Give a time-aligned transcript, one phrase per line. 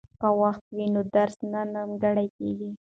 [0.21, 2.69] که وخت وي نو درس نه نیمګړی کیږي.